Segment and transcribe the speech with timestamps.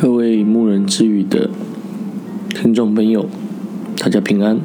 [0.00, 1.50] 各位牧人之语的
[2.50, 3.28] 听众朋友，
[3.98, 4.60] 大家平安。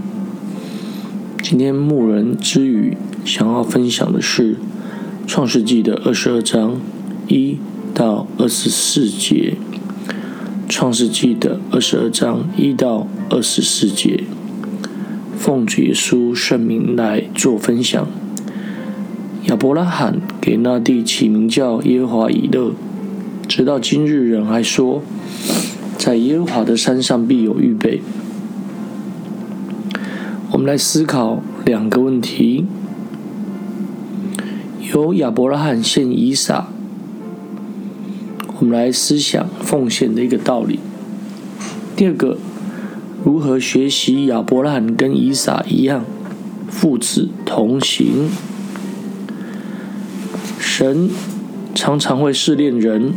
[1.42, 4.54] 今天牧人之语想要分享的是
[5.26, 6.80] 《创世纪》的二十二章
[7.28, 7.58] 一
[7.96, 9.58] 到二十四节，
[10.70, 14.26] 《创世纪》的二十二章一到二十四节，
[15.36, 18.08] 奉主耶稣圣名来做分享。
[19.48, 22.74] 亚伯拉罕给那地起名叫耶和华以勒。
[23.48, 25.04] 直到今日，人还说，
[25.98, 28.02] 在耶和华的山上必有预备。
[30.52, 32.66] 我们来思考两个问题：
[34.94, 36.68] 由亚伯拉罕献以撒，
[38.60, 40.80] 我们来思想奉献的一个道理。
[41.96, 42.38] 第二个，
[43.24, 46.06] 如何学习亚伯拉罕跟以撒一样，
[46.70, 48.30] 父子同行？
[50.58, 51.10] 神
[51.76, 53.14] 常常会试炼人。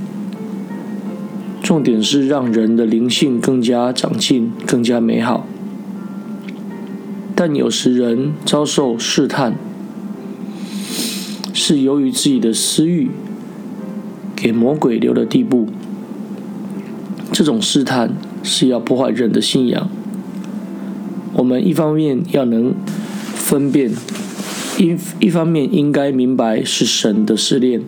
[1.66, 5.44] 重点是让人的灵性更加长进，更加美好。
[7.34, 9.56] 但有时人遭受试探，
[11.52, 13.10] 是由于自己的私欲
[14.36, 15.66] 给魔鬼留的地步。
[17.32, 18.12] 这种试探
[18.44, 19.88] 是要破坏人的信仰。
[21.32, 22.76] 我们一方面要能
[23.34, 23.90] 分辨，
[24.78, 27.82] 一一方面应该明白是神的试炼，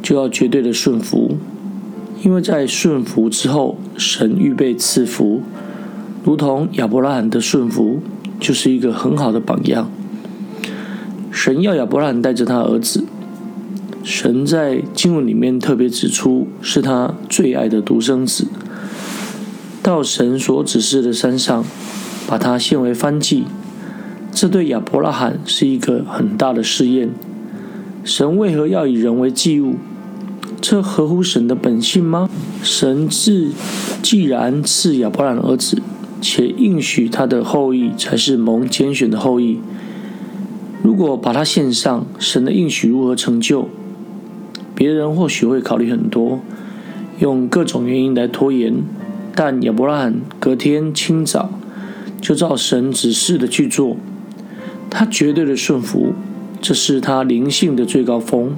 [0.00, 1.36] 就要绝对的顺服。
[2.22, 5.40] 因为在顺服之后，神预备赐福，
[6.22, 8.02] 如同亚伯拉罕的顺服，
[8.38, 9.90] 就是一个很好的榜样。
[11.30, 13.04] 神要亚伯拉罕带着他儿子，
[14.02, 18.46] 神在经文里面特别指出，是他最爱的独生子，
[19.82, 21.64] 到神所指示的山上，
[22.26, 23.44] 把他献为燔祭。
[24.30, 27.08] 这对亚伯拉罕是一个很大的试验。
[28.04, 29.76] 神为何要以人为祭物？
[30.60, 32.28] 这合乎神的本性吗？
[32.62, 33.52] 神自
[34.02, 35.80] 既然赐亚伯兰儿子，
[36.20, 39.58] 且应许他的后裔才是蒙拣选的后裔，
[40.82, 43.68] 如果把他献上，神的应许如何成就？
[44.74, 46.40] 别人或许会考虑很多，
[47.18, 48.74] 用各种原因来拖延，
[49.34, 51.50] 但亚伯拉罕隔天清早
[52.20, 53.96] 就照神指示的去做，
[54.90, 56.12] 他绝对的顺服，
[56.60, 58.54] 这是他灵性的最高峰。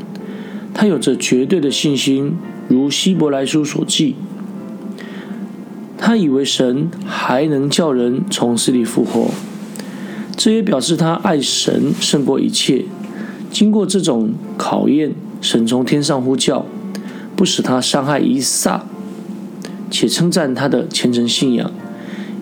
[0.74, 2.34] 他有着绝对的信心，
[2.68, 4.16] 如希伯来书所记。
[5.98, 9.30] 他以为神还能叫人从死里复活，
[10.36, 12.86] 这也表示他爱神胜过一切。
[13.52, 16.66] 经过这种考验，神从天上呼叫，
[17.36, 18.84] 不使他伤害以撒，
[19.90, 21.70] 且称赞他的虔诚信仰，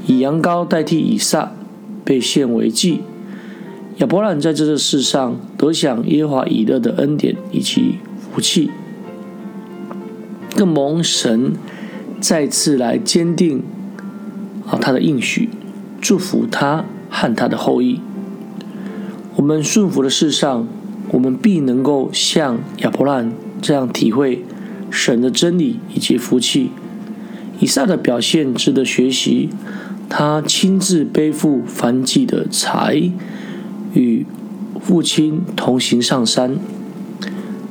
[0.06, 1.52] 以羊羔代替以撒
[2.04, 3.00] 被献为祭。
[3.98, 7.96] 亚伯兰在这个世上得享耶和华以勒的恩典以及。
[8.32, 8.70] 福气，
[10.56, 11.52] 更蒙神
[12.20, 13.62] 再次来坚定
[14.66, 15.48] 啊他的应许，
[16.00, 18.00] 祝福他和他的后裔。
[19.36, 20.68] 我们顺服的事上，
[21.12, 24.44] 我们必能够像亚伯兰这样体会
[24.90, 26.70] 神的真理以及福气。
[27.58, 29.50] 以撒的表现值得学习，
[30.08, 33.10] 他亲自背负凡祭的柴，
[33.92, 34.24] 与
[34.80, 36.56] 父亲同行上山。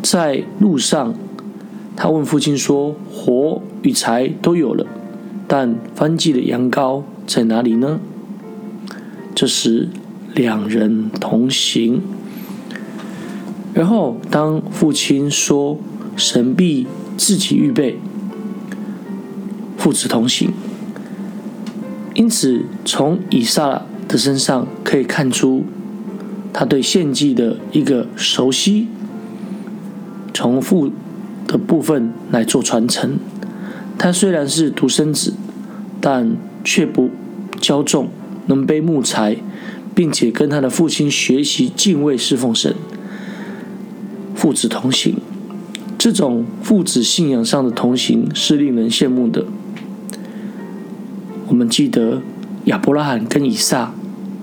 [0.02, 1.14] 在路上，
[1.96, 4.86] 他问父亲说：“火与柴都有了，
[5.48, 8.00] 但燔祭的羊羔在哪里呢？”
[9.36, 9.90] 这时，
[10.34, 12.02] 两人同行。
[13.74, 15.78] 然后，当父亲说
[16.18, 18.00] ：“神必自己预备，
[19.78, 20.52] 父子同行。”
[22.16, 25.64] 因此，从以撒的身上可以看出
[26.52, 28.88] 他对献祭的一个熟悉。
[30.40, 30.90] 从父
[31.46, 33.18] 的部分来做传承。
[33.98, 35.34] 他虽然是独生子，
[36.00, 37.10] 但却不
[37.60, 38.08] 骄纵，
[38.46, 39.36] 能背木材，
[39.94, 42.74] 并且跟他的父亲学习敬畏侍奉神，
[44.34, 45.18] 父子同行。
[45.98, 49.44] 这种父子信仰上的同行是令人羡慕的。
[51.48, 52.22] 我们记得
[52.64, 53.94] 亚伯拉罕跟以撒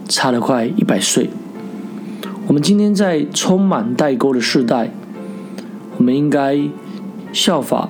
[0.07, 1.31] 差了快一百岁。
[2.47, 4.93] 我们今天在充满代沟的世代。
[5.97, 6.59] 我们应该
[7.33, 7.89] 效法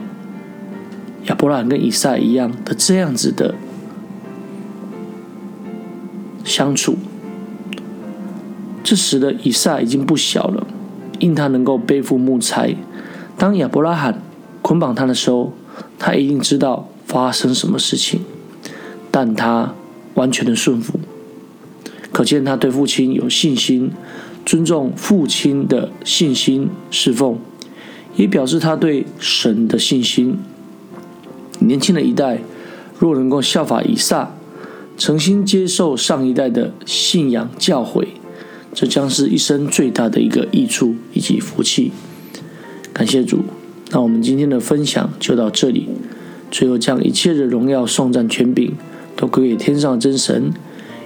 [1.27, 3.55] 亚伯拉罕跟以撒一样的这样子的
[6.45, 6.97] 相处。
[8.85, 10.67] 这时的以撒已经不小了，
[11.19, 12.77] 因他能够背负木材。
[13.37, 14.23] 当亚伯拉罕
[14.63, 15.53] 捆绑他的时候，
[15.99, 18.21] 他一定知道发生什么事情，
[19.11, 19.75] 但他
[20.15, 21.01] 完全的顺服，
[22.13, 23.91] 可见他对父亲有信心，
[24.45, 27.41] 尊重父亲的信心侍奉。
[28.17, 30.39] 也表示他对神的信心。
[31.61, 32.41] 年轻的一代
[32.99, 34.35] 若能够效法以撒，
[34.99, 38.07] 诚心接受上一代的信仰教诲，
[38.75, 41.93] 这将是一生最大的一个益处以及福气。
[42.93, 43.45] 感谢主，
[43.91, 45.89] 那我们今天的分享就到这里。
[46.51, 48.75] 最后，将一切的荣耀、颂赞、权柄
[49.17, 50.53] 都归给天上真神，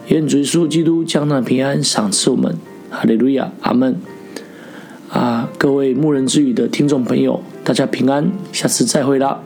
[0.08, 2.56] 愿主耶稣基督将那平安赏赐我们。
[2.90, 3.96] 哈利路亚，阿门。
[5.10, 9.40] 啊，各位牧人之语的听众朋友，大家平安，下次再会啦。